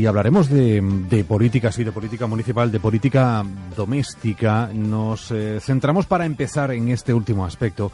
[0.00, 3.44] Y hablaremos de, de, política, sí, de política municipal, de política
[3.76, 4.70] doméstica.
[4.72, 7.90] Nos eh, centramos para empezar en este último aspecto,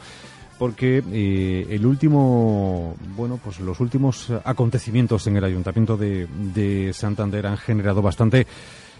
[0.59, 7.47] porque eh, el último, bueno, pues los últimos acontecimientos en el Ayuntamiento de, de Santander
[7.47, 8.45] han generado bastante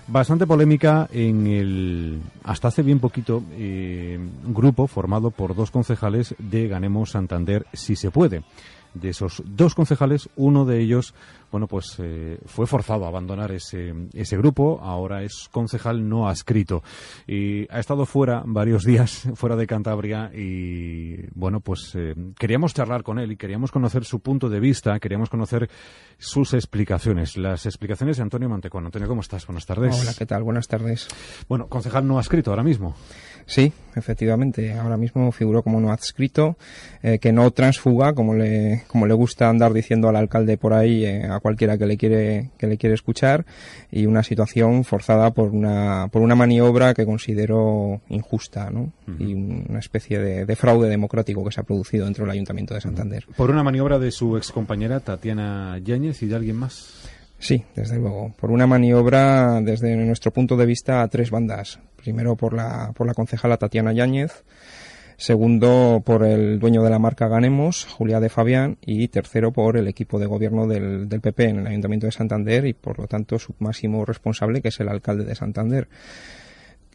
[0.07, 6.67] bastante polémica en el hasta hace bien poquito eh, grupo formado por dos concejales de
[6.67, 8.43] Ganemos Santander si se puede
[8.95, 11.13] de esos dos concejales, uno de ellos,
[11.51, 16.83] bueno, pues eh, fue forzado a abandonar ese, ese grupo, ahora es concejal no adscrito
[17.27, 23.03] y ha estado fuera varios días, fuera de Cantabria y, bueno, pues eh, queríamos charlar
[23.03, 25.69] con él y queríamos conocer su punto de vista, queríamos conocer
[26.17, 28.85] sus explicaciones, las explicaciones de Antonio Mantecón.
[28.85, 29.45] Antonio, ¿cómo estás?
[29.45, 29.99] Buenas tardes.
[30.01, 30.43] Hola, ¿qué tal?
[30.43, 31.07] Buenas tardes.
[31.47, 32.95] Bueno, concejal no adscrito ahora mismo.
[33.45, 34.73] Sí, efectivamente.
[34.73, 36.57] Ahora mismo figuró como no adscrito,
[37.03, 41.05] eh, que no transfuga, como le, como le gusta andar diciendo al alcalde por ahí,
[41.05, 43.45] eh, a cualquiera que le quiere, que le quiere escuchar,
[43.91, 48.91] y una situación forzada por una, por una maniobra que considero injusta, ¿no?
[49.19, 53.25] Y una especie de, fraude democrático que se ha producido dentro del Ayuntamiento de Santander.
[53.35, 57.09] Por una maniobra de su excompañera Tatiana Yáñez y de alguien más.
[57.37, 58.33] Sí, desde luego.
[58.39, 61.79] Por una maniobra, desde nuestro punto de vista, a tres bandas.
[61.95, 64.43] Primero por la, por la concejala Tatiana Yáñez,
[65.17, 69.87] segundo por el dueño de la marca Ganemos, Julia de Fabián, y tercero por el
[69.87, 73.37] equipo de gobierno del, del PP en el Ayuntamiento de Santander y, por lo tanto,
[73.37, 75.87] su máximo responsable, que es el alcalde de Santander.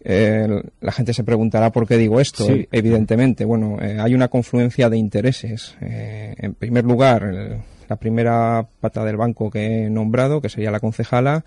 [0.03, 0.49] Eh,
[0.81, 2.45] la gente se preguntará por qué digo esto.
[2.45, 2.69] Sí.
[2.73, 5.77] Evidentemente, bueno, eh, hay una confluencia de intereses.
[5.81, 10.71] Eh, en primer lugar, el, la primera pata del banco que he nombrado, que sería
[10.71, 11.45] la concejala,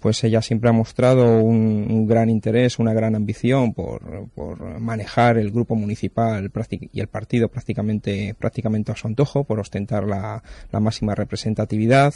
[0.00, 5.36] pues ella siempre ha mostrado un, un gran interés, una gran ambición por, por, manejar
[5.36, 6.50] el grupo municipal
[6.92, 12.14] y el partido prácticamente, prácticamente a su antojo, por ostentar la, la máxima representatividad,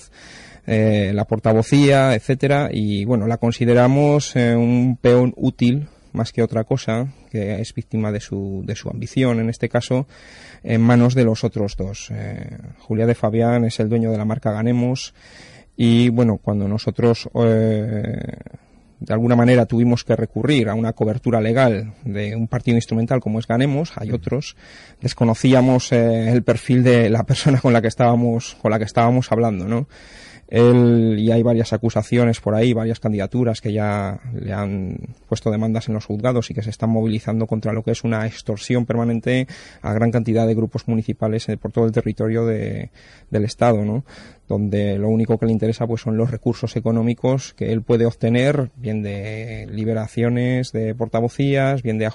[0.66, 6.64] eh, la portavocía, etcétera, y bueno, la consideramos eh, un peón útil más que otra
[6.64, 10.06] cosa, que es víctima de su, de su ambición, en este caso,
[10.62, 12.08] en manos de los otros dos.
[12.12, 15.12] Eh, Julia de Fabián es el dueño de la marca Ganemos
[15.76, 18.36] y, bueno, cuando nosotros eh,
[19.00, 23.40] de alguna manera tuvimos que recurrir a una cobertura legal de un partido instrumental como
[23.40, 24.56] es Ganemos, hay otros,
[25.00, 29.32] desconocíamos eh, el perfil de la persona con la que estábamos, con la que estábamos
[29.32, 29.88] hablando, ¿no?
[30.48, 35.88] Él, y hay varias acusaciones por ahí, varias candidaturas que ya le han puesto demandas
[35.88, 39.46] en los juzgados y que se están movilizando contra lo que es una extorsión permanente
[39.82, 42.90] a gran cantidad de grupos municipales por todo el territorio de,
[43.30, 44.04] del Estado, ¿no?
[44.48, 48.70] Donde lo único que le interesa pues son los recursos económicos que él puede obtener,
[48.76, 52.10] bien de liberaciones de portavocías, bien de,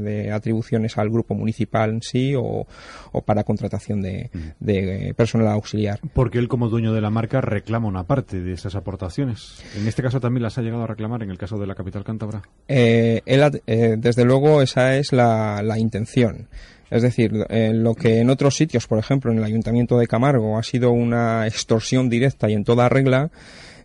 [0.00, 2.66] de atribuciones al grupo municipal en sí o,
[3.12, 6.00] o para contratación de, de, personal auxiliar.
[6.14, 9.62] Porque él como dueño de la marca reclama una parte de esas aportaciones.
[9.76, 12.04] En este caso también las ha llegado a reclamar en el caso de la capital
[12.04, 12.42] cántabra.
[12.68, 16.48] Eh, él, eh, desde luego esa es la, la intención.
[16.90, 20.56] Es decir, eh, lo que en otros sitios, por ejemplo, en el Ayuntamiento de Camargo,
[20.56, 23.30] ha sido una extorsión directa y en toda regla,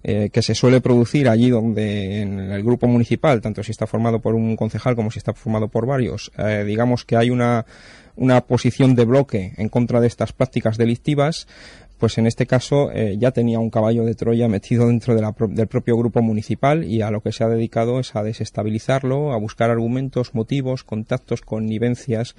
[0.03, 4.19] eh, que se suele producir allí donde en el grupo municipal, tanto si está formado
[4.19, 7.65] por un concejal como si está formado por varios, eh, digamos que hay una,
[8.15, 11.47] una posición de bloque en contra de estas prácticas delictivas,
[11.99, 16.23] pues en este caso ya tenía un caballo de Troya metido dentro del propio grupo
[16.23, 20.83] municipal y a lo que se ha dedicado es a desestabilizarlo, a buscar argumentos, motivos,
[20.83, 22.35] contactos, connivencias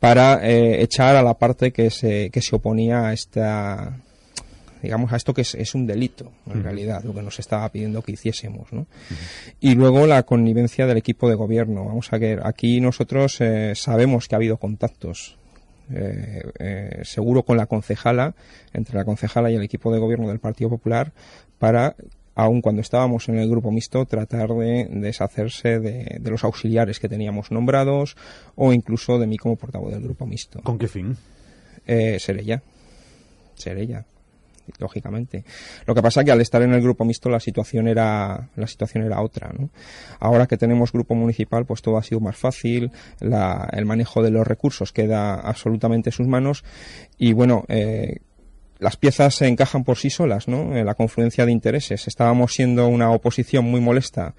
[0.00, 3.96] para eh, echar a la parte que se, que se oponía a esta
[4.82, 6.62] digamos a esto que es, es un delito en uh -huh.
[6.62, 8.80] realidad lo que nos estaba pidiendo que hiciésemos ¿no?
[8.80, 9.54] uh -huh.
[9.60, 14.26] y luego la connivencia del equipo de gobierno vamos a ver aquí nosotros eh, sabemos
[14.26, 15.36] que ha habido contactos
[15.92, 18.34] eh, eh, seguro con la concejala
[18.72, 21.12] entre la concejala y el equipo de gobierno del Partido Popular
[21.58, 21.94] para
[22.40, 27.08] aun cuando estábamos en el grupo mixto, tratar de deshacerse de, de, los auxiliares que
[27.08, 28.16] teníamos nombrados
[28.54, 30.60] o incluso de mí como portavoz del grupo mixto.
[30.62, 31.16] ¿Con qué fin?
[31.86, 32.62] Eh, ser ella.
[33.54, 34.04] Ser ella
[34.78, 35.44] lógicamente.
[35.86, 38.66] Lo que pasa es que al estar en el grupo mixto la situación era la
[38.66, 39.70] situación era otra, ¿no?
[40.20, 44.30] Ahora que tenemos grupo municipal, pues todo ha sido más fácil, la, el manejo de
[44.30, 46.64] los recursos queda absolutamente en sus manos
[47.18, 48.20] y bueno, eh,
[48.80, 50.76] las piezas se encajan por sí solas, ¿no?
[50.76, 52.08] En la confluencia de intereses.
[52.08, 54.34] Estábamos siendo una oposición muy molesta,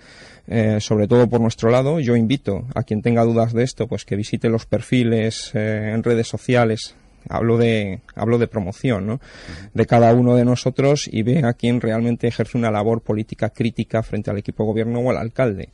[0.47, 1.99] eh, sobre todo por nuestro lado.
[1.99, 6.03] Yo invito a quien tenga dudas de esto, pues que visite los perfiles eh, en
[6.03, 6.95] redes sociales
[7.29, 9.19] hablo de hablo de promoción ¿no?
[9.73, 14.03] de cada uno de nosotros y ve a quien realmente ejerce una labor política crítica
[14.03, 15.69] frente al equipo de gobierno o al alcalde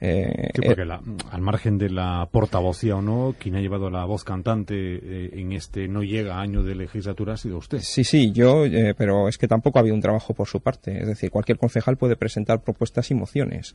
[0.00, 1.00] eh, sí, porque la,
[1.30, 5.52] al margen de la portavocía o no, quien ha llevado la voz cantante eh, en
[5.52, 7.80] este no llega año de legislatura ha sido usted.
[7.80, 11.00] Sí, sí, yo, eh, pero es que tampoco ha habido un trabajo por su parte.
[11.00, 13.72] Es decir, cualquier concejal puede presentar propuestas y mociones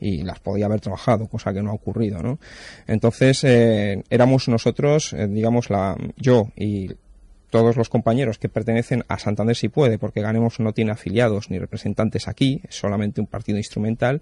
[0.00, 2.38] y las podía haber trabajado, cosa que no ha ocurrido, ¿no?
[2.86, 6.65] Entonces, éramos nosotros, digamos, la, yo y
[7.50, 11.58] todos los compañeros que pertenecen a Santander si puede, porque Ganemos no tiene afiliados ni
[11.58, 14.20] representantes aquí, es solamente un partido instrumental,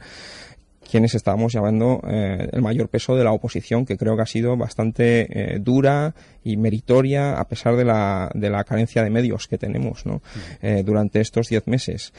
[0.89, 4.57] quienes estábamos llevando eh, el mayor peso de la oposición, que creo que ha sido
[4.57, 6.15] bastante eh, dura
[6.45, 10.23] y meritoria a pesar de la, de la carencia de medios que tenemos ¿no?
[10.63, 12.13] Eh, durante estos diez meses.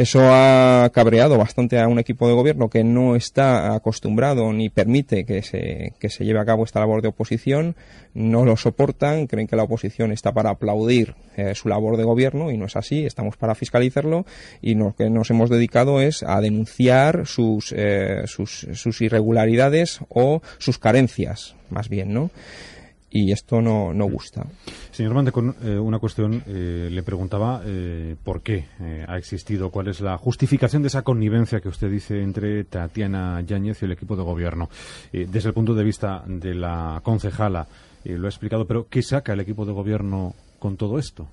[0.00, 5.26] Eso ha cabreado bastante a un equipo de gobierno que no está acostumbrado ni permite
[5.26, 7.76] que se, que se lleve a cabo esta labor de oposición,
[8.14, 12.50] no lo soportan, creen que la oposición está para aplaudir eh, su labor de gobierno
[12.50, 14.24] y no es así, estamos para fiscalizarlo
[14.62, 20.40] y lo que nos hemos dedicado es a denunciar sus, eh, sus, sus irregularidades o
[20.56, 22.30] sus carencias, más bien, ¿no?
[23.10, 24.46] Y esto no, no gusta.
[24.92, 28.66] Señor Mante, con eh, una cuestión eh, le preguntaba eh, por qué
[29.06, 33.82] ha existido, cuál es la justificación de esa connivencia que usted dice entre Tatiana Yáñez
[33.82, 34.68] y el equipo de gobierno.
[35.12, 37.66] desde el punto de vista de la concejala,
[38.04, 41.28] lo ha explicado, pero ¿qué saca el equipo de gobierno con todo esto?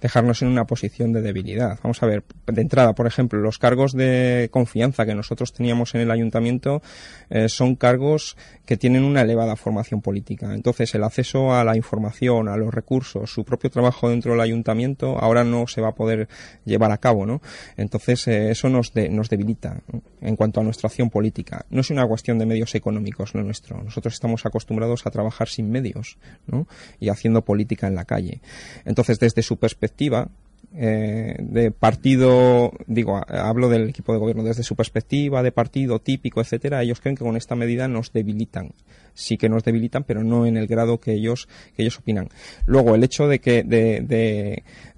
[0.00, 1.78] Dejarnos en una posición de debilidad.
[1.82, 6.02] Vamos a ver, de entrada, por ejemplo, los cargos de confianza que nosotros teníamos en
[6.02, 6.82] el ayuntamiento
[7.30, 10.52] eh, son cargos que tienen una elevada formación política.
[10.54, 15.18] Entonces, el acceso a la información, a los recursos, su propio trabajo dentro del ayuntamiento,
[15.18, 16.28] ahora no se va a poder
[16.64, 17.40] llevar a cabo, ¿no?
[17.76, 19.80] Entonces, eh, eso nos, nos debilita
[20.20, 21.66] en cuanto a nuestra acción política.
[21.70, 23.82] No es una cuestión de medios económicos lo nuestro.
[23.82, 26.66] Nosotros estamos acostumbrados a trabajar sin medios, ¿no?
[27.00, 28.40] Y haciendo política en la calle.
[28.84, 30.28] Entonces, desde su perspectiva,
[30.74, 36.40] eh, de partido, digo, hablo del equipo de gobierno desde su perspectiva de partido típico,
[36.40, 38.72] etcétera, ellos creen que con esta medida nos debilitan
[39.14, 42.28] sí que nos debilitan, pero no en el grado que ellos, que ellos opinan.
[42.66, 44.00] Luego, el hecho de que, de,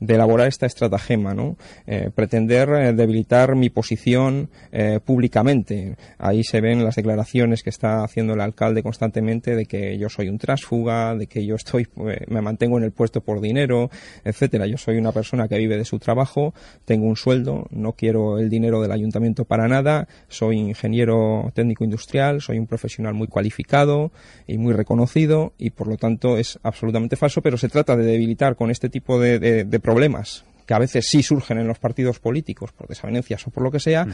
[0.01, 1.57] de, elaborar esta estratagema, ¿no?
[1.87, 5.97] Eh, pretender eh, debilitar mi posición eh, públicamente.
[6.19, 10.29] Ahí se ven las declaraciones que está haciendo el alcalde constantemente de que yo soy
[10.29, 11.87] un trásfuga, de que yo estoy,
[12.29, 13.91] me mantengo en el puesto por dinero,
[14.25, 14.67] etcétera.
[14.67, 16.55] Yo soy una persona que vive de su trabajo,
[16.85, 22.41] tengo un sueldo, no quiero el dinero del ayuntamiento para nada, soy ingeniero técnico industrial,
[22.41, 24.11] soy un profesional muy cualificado,
[24.47, 28.57] y muy reconocido y por lo tanto es absolutamente falso, pero se trata de debilitar
[28.57, 32.89] con este tipo de, problemas que a veces sí surgen en los partidos políticos por
[32.89, 34.05] desavenencias o por lo que sea,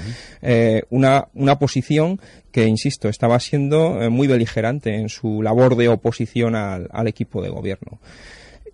[0.43, 5.89] eh, una, una posición que, insisto, estaba siendo eh, muy beligerante en su labor de
[5.89, 8.01] oposición al, equipo de gobierno.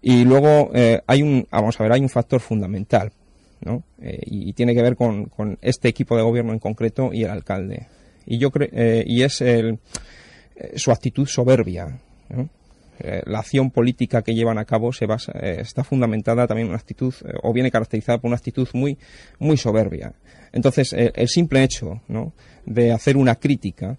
[0.01, 3.13] Y luego eh, hay un, vamos a ver, hay un factor fundamental,
[3.61, 3.83] ¿no?
[4.01, 7.89] y, tiene que ver con, con, este equipo de gobierno en concreto y el alcalde.
[8.27, 8.69] Y yo creo,
[9.05, 9.79] y es el,
[10.59, 12.01] eh, su actitud soberbia.
[12.99, 16.71] Eh, la acción política que llevan a cabo se basa, eh, está fundamentada también en
[16.71, 17.15] una actitud,
[17.45, 18.99] o viene caracterizada por una actitud muy,
[19.39, 20.13] muy soberbia.
[20.53, 22.01] Entonces, el simple hecho
[22.67, 23.97] de hacer una crítica,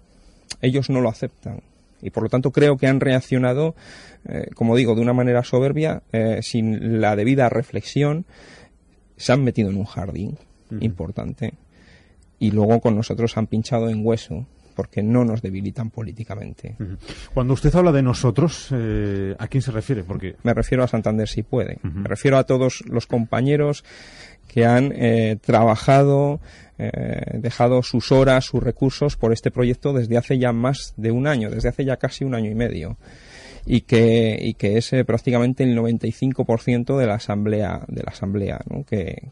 [0.60, 1.62] ellos no lo aceptan.
[2.02, 3.74] Y por lo tanto creo que han reaccionado,
[4.54, 6.02] como digo, de una manera soberbia,
[6.42, 8.24] sin la debida reflexión,
[9.16, 10.38] se han metido en un jardín
[10.80, 11.54] importante
[12.38, 14.46] y luego con nosotros han pinchado en hueso
[14.80, 16.74] porque no nos debilitan políticamente.
[17.34, 20.04] Cuando usted habla de nosotros, eh, ¿a quién se refiere?
[20.04, 21.76] Porque me refiero a Santander si puede.
[21.82, 23.84] Me refiero a todos los compañeros
[24.48, 26.40] que han eh, trabajado,
[26.78, 31.26] eh, dejado sus horas, sus recursos por este proyecto desde hace ya más de un
[31.26, 32.96] año, desde hace ya casi un año y medio.
[33.66, 38.84] Y que, y que es prácticamente el 95% de la asamblea, de la asamblea, ¿no?
[38.84, 39.28] que,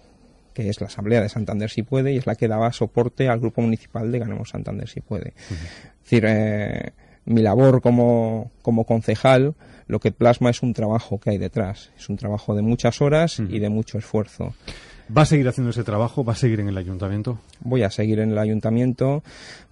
[0.58, 3.38] que es la Asamblea de Santander si puede y es la que daba soporte al
[3.38, 5.28] Grupo Municipal de Ganemos Santander si puede.
[5.28, 6.90] Es decir, eh,
[7.26, 9.54] mi labor como, como concejal
[9.86, 11.90] lo que plasma es un trabajo que hay detrás.
[11.96, 14.52] Es un trabajo de muchas horas y de mucho esfuerzo.
[15.16, 16.24] ¿Va a seguir haciendo ese trabajo?
[16.24, 17.38] ¿Va a seguir en el ayuntamiento?
[17.60, 19.22] Voy a seguir en el ayuntamiento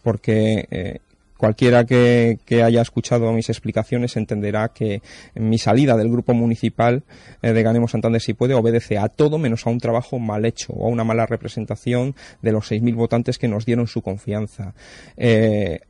[0.05, 1.01] porque eh,
[1.37, 5.03] Cualquiera que, haya escuchado mis explicaciones entenderá que
[5.35, 7.03] mi salida del grupo municipal
[7.43, 10.73] eh, de Ganemos Santander si puede obedece a todo menos a un trabajo mal hecho
[10.73, 14.75] o a una mala representación de los 6.000 votantes que nos dieron su confianza.
[15.17, 15.81] Eh,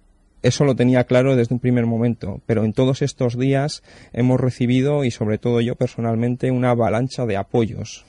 [0.43, 5.05] eso lo tenía claro desde un primer momento, pero en todos estos días hemos recibido,
[5.05, 8.05] y sobre todo yo personalmente, una avalancha de apoyos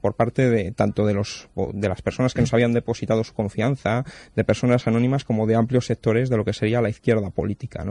[0.00, 4.04] por parte de tanto de los de las personas que nos habían depositado su confianza,
[4.34, 7.84] de personas anónimas como de amplios sectores de lo que sería la izquierda política,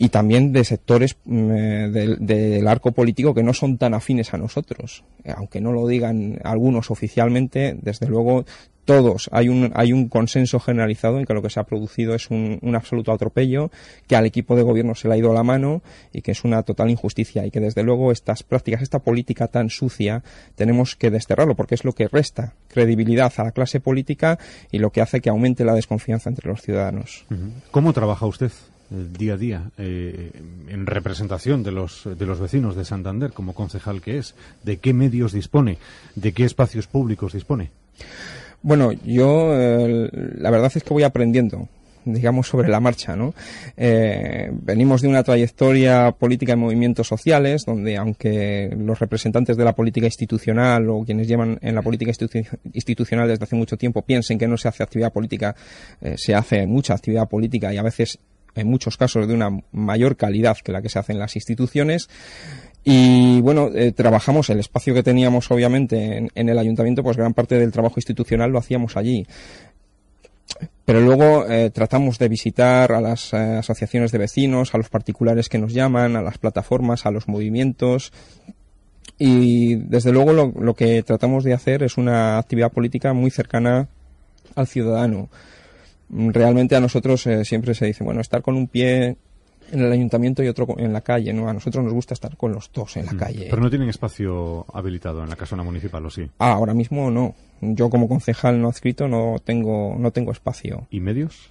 [0.00, 4.38] y también de sectores mm, eh, del, arco político que no son tan afines a
[4.38, 5.04] nosotros.
[5.24, 8.44] Eh, aunque no lo digan algunos oficialmente, desde luego
[8.88, 12.30] todos hay un, hay un consenso generalizado en que lo que se ha producido es
[12.30, 13.70] un, absoluto atropello,
[14.06, 16.62] que al equipo de gobierno se le ha ido la mano y que es una
[16.62, 20.22] total injusticia y que desde luego estas prácticas, esta política tan sucia,
[20.54, 24.38] tenemos que desterrarlo porque es lo que resta credibilidad a la clase política
[24.72, 27.26] y lo que hace que aumente la desconfianza entre los ciudadanos.
[27.70, 28.52] ¿Cómo trabaja usted?
[28.90, 30.32] día a día eh,
[30.66, 34.34] en representación de los, de los vecinos de Santander como concejal que es?
[34.64, 35.76] ¿De qué medios dispone?
[36.14, 37.70] ¿De qué espacios públicos dispone?
[38.62, 41.68] Bueno, yo la verdad es que voy aprendiendo
[42.12, 43.34] digamos, sobre la marcha, ¿no?
[43.76, 49.74] Eh, venimos de una trayectoria política en movimientos sociales, donde aunque los representantes de la
[49.74, 52.12] política institucional o quienes llevan en la política
[52.72, 55.54] institucional desde hace mucho tiempo piensen que no se hace actividad política,
[56.00, 58.18] eh, se hace mucha actividad política y a veces
[58.54, 62.08] en muchos casos de una mayor calidad que la que se hace en las instituciones.
[62.90, 67.58] Y bueno, eh, trabajamos el espacio que teníamos obviamente en, el ayuntamiento, pues gran parte
[67.58, 69.26] del trabajo institucional lo hacíamos allí.
[70.86, 75.50] Pero luego eh, tratamos de visitar a las eh, asociaciones de vecinos, a los particulares
[75.50, 78.10] que nos llaman, a las plataformas, a los movimientos.
[79.18, 83.90] Y desde luego lo, lo que tratamos de hacer es una actividad política muy cercana
[84.54, 85.28] al ciudadano
[86.10, 89.16] realmente a nosotros eh, siempre se dice, bueno, estar con un pie
[89.70, 91.48] en el ayuntamiento y otro en la calle, ¿no?
[91.48, 93.46] A nosotros nos gusta estar con los dos en la calle.
[93.50, 96.28] Pero no tienen espacio habilitado en la casona municipal, ¿o sí?
[96.38, 97.34] Ah, ahora mismo no.
[97.60, 100.86] Yo como concejal no adscrito no tengo, no tengo espacio.
[100.90, 101.50] ¿Y medios?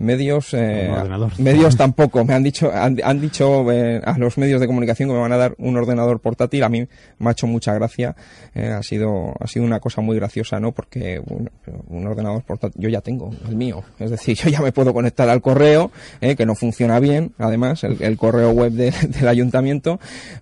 [0.00, 0.90] Medios eh,
[1.38, 2.24] medios tampoco.
[2.24, 5.36] Me han dicho han, dicho eh, a los medios de comunicación que me van a
[5.36, 6.64] dar un ordenador portátil.
[6.64, 6.86] A mí
[7.18, 8.16] me ha hecho mucha gracia.
[8.54, 12.88] Eh, ha sido ha sido una cosa muy graciosa no porque un, ordenador portátil yo
[12.88, 13.84] ya tengo el mío.
[13.98, 18.16] Es decir yo ya me puedo conectar al correo que no funciona bien además el,
[18.16, 20.00] correo web del ayuntamiento.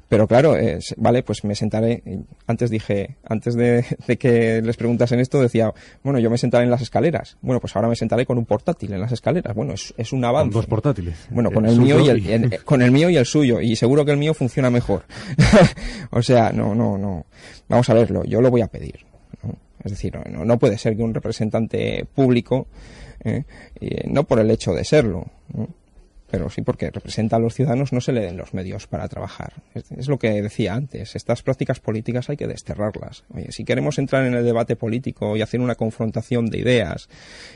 [0.09, 0.55] Pero claro
[0.97, 2.03] vale pues me sentaré
[2.47, 5.73] antes dije antes de, de que les preguntasen esto decía
[6.03, 8.93] bueno yo me sentaré en las escaleras bueno pues ahora me sentaré con un portátil
[8.93, 10.53] en las escaleras bueno, es, es un avance.
[10.53, 11.27] Con dos portátiles.
[11.31, 13.61] Bueno, con el, mío y el, con el mío y el suyo.
[13.61, 15.05] Y seguro que el mío funciona mejor.
[16.11, 17.27] o sea, no, no, no.
[17.69, 18.25] Vamos a verlo.
[18.25, 19.07] Yo lo voy a pedir.
[19.85, 22.67] Es decir, no, no, puede ser que un representante público,
[23.23, 23.45] ¿eh?
[24.07, 25.27] no por el hecho de serlo,
[26.31, 29.55] pero sí porque representa a los ciudadanos, no se le den los medios para trabajar.
[29.75, 33.25] Es, lo que decía antes, estas prácticas políticas hay que desterrarlas.
[33.35, 37.09] Oye, si queremos entrar en el debate político y hacer una confrontación de ideas,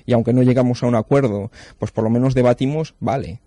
[0.06, 3.40] y aunque no llegamos a un acuerdo, pues por lo menos debatimos, vale.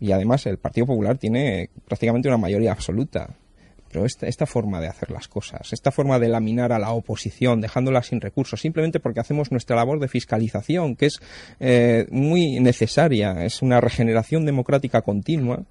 [0.00, 3.36] Y además el Partido Popular tiene prácticamente una mayoría absoluta.
[4.04, 8.20] Esta, forma de hacer las cosas, esta forma de laminar a la oposición, dejándola sin
[8.20, 11.20] recursos, simplemente porque hacemos nuestra labor de fiscalización, que es
[11.60, 15.64] eh, muy necesaria, es una regeneración democrática continua,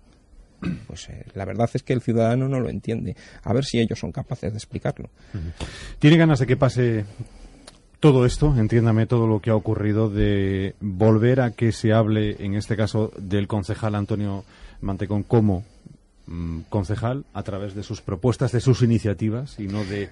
[0.87, 3.15] pues eh, la verdad es que el ciudadano no lo entiende.
[3.43, 5.09] A ver si ellos son capaces de explicarlo.
[5.99, 7.05] ¿Tiene ganas de que pase
[7.99, 12.55] todo esto, entiéndame todo lo que ha ocurrido, de volver a que se hable, en
[12.55, 14.43] este caso, del concejal Antonio
[14.81, 15.63] Mantecón como
[16.27, 20.09] Mm, concejal a través de sus propuestas, de sus iniciativas y no de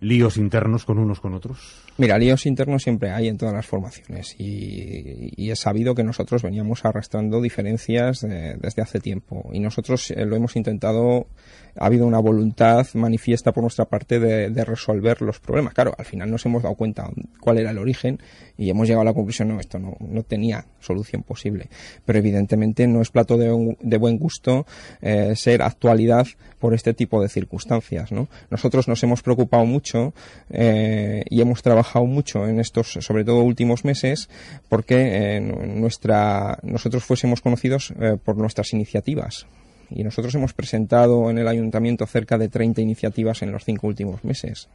[0.00, 1.58] líos internos con unos con otros?
[1.96, 6.84] Mira, líos internos siempre hay en todas las formaciones y, es sabido que nosotros veníamos
[6.84, 11.28] arrastrando diferencias desde hace tiempo y nosotros eh, lo hemos intentado
[11.76, 15.74] ha habido una voluntad manifiesta por nuestra parte de, resolver los problemas.
[15.74, 17.10] Claro, al final nos hemos dado cuenta
[17.40, 18.18] cuál era el origen
[18.56, 21.68] y hemos llegado a la conclusión, no, esto no, no tenía solución posible.
[22.04, 24.66] Pero evidentemente no es plato de, de buen gusto
[25.02, 26.26] eh, ser actualidad
[26.58, 28.12] por este tipo de circunstancias.
[28.12, 28.28] ¿no?
[28.50, 30.14] Nosotros nos hemos preocupado mucho
[30.50, 34.28] eh, y hemos trabajado mucho en estos, sobre todo últimos meses,
[34.68, 37.92] porque eh, nuestra, nosotros fuésemos conocidos
[38.24, 39.46] por nuestras iniciativas
[39.90, 44.24] y nosotros hemos presentado en el ayuntamiento cerca de 30 iniciativas en los cinco últimos
[44.24, 44.68] meses.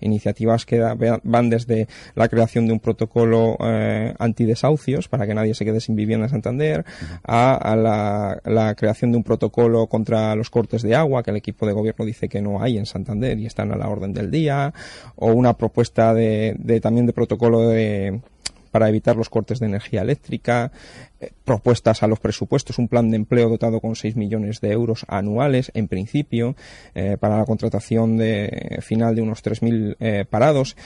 [0.00, 0.80] Iniciativas que
[1.22, 5.96] van desde la creación de un protocolo eh, antidesahucios para que nadie se quede sin
[5.96, 6.84] vivienda en Santander,
[7.24, 11.72] a, la, creación de un protocolo contra los cortes de agua, que el equipo de
[11.72, 14.72] gobierno dice que no hay en Santander y están a la orden del día,
[15.16, 18.20] o una propuesta de también de protocolo de
[18.68, 20.72] para evitar los cortes de energía eléctrica,
[21.20, 25.04] eh, propuestas a los presupuestos, un plan de empleo dotado con 6 millones de euros
[25.08, 26.56] anuales, en principio,
[26.94, 30.76] eh, para la contratación de, final de unos 3.000 eh, parados.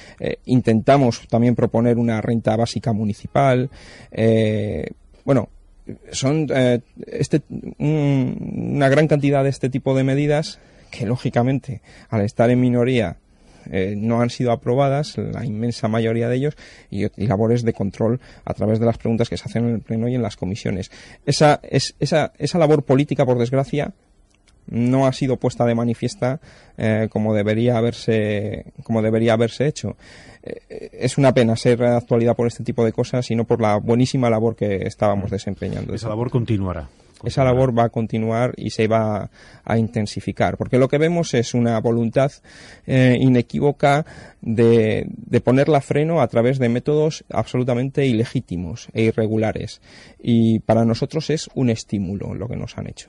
[0.45, 3.71] intentamos también proponer una renta básica municipal.
[5.25, 5.49] bueno,
[6.13, 6.47] son
[7.07, 7.43] este,
[7.79, 10.61] una gran cantidad de este tipo de medidas
[10.91, 13.17] que, lógicamente, al estar en minoría
[13.71, 16.57] eh, no han sido aprobadas, la inmensa mayoría de ellos,
[16.91, 20.09] y, labores de control a través de las preguntas que se hacen en el Pleno
[20.09, 20.91] y en las comisiones.
[21.27, 23.93] Esa, es, esa, esa labor política, por desgracia,
[24.67, 26.41] no ha sido puesta de manifiesta
[26.79, 29.97] eh, como debería haberse como debería haberse hecho.
[30.43, 33.77] Eh, es una pena ser actualidad por este tipo de cosas y no por la
[33.77, 35.95] buenísima labor que estábamos desempeñando.
[35.95, 36.89] Esa labor continuará
[37.25, 39.31] esa labor va a continuar y se va
[39.65, 42.33] a intensificar, porque lo que vemos es una voluntad
[42.87, 44.05] eh, inequívoca
[44.41, 45.09] de,
[45.45, 49.81] ponerla freno a través de métodos absolutamente ilegítimos e irregulares.
[50.21, 53.09] Y para nosotros es un estímulo lo que nos han hecho.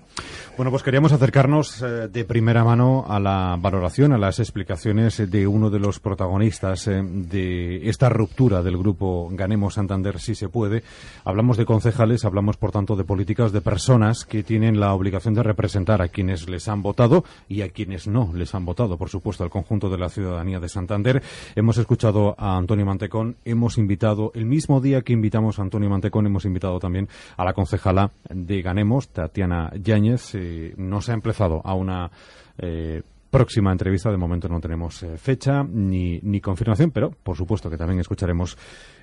[0.57, 5.47] Bueno, pues queríamos acercarnos eh, de primera mano a la valoración, a las explicaciones de
[5.47, 10.83] uno de los protagonistas eh, de esta ruptura del grupo Ganemos Santander si se puede.
[11.23, 15.43] Hablamos de concejales, hablamos por tanto de políticas, de personas que tienen la obligación de
[15.43, 19.43] representar a quienes les han votado y a quienes no les han votado, por supuesto,
[19.43, 21.23] al conjunto de la ciudadanía de Santander.
[21.55, 26.25] Hemos escuchado a Antonio Mantecón, hemos invitado, el mismo día que invitamos a Antonio Mantecón,
[26.25, 27.07] hemos invitado también
[27.37, 30.35] a la concejala de Ganemos, Tatiana Yáñez.
[30.35, 32.11] Eh, no se ha empezado a una
[32.57, 33.01] eh,
[33.33, 34.11] próxima entrevista.
[34.11, 38.57] De momento no tenemos eh, fecha ni, ni confirmación, pero por supuesto que también escucharemos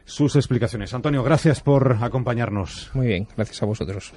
[0.04, 0.94] sus explicaciones.
[0.94, 2.90] Antonio, gracias por acompañarnos.
[2.94, 4.14] Muy bien, gracias a vosotros.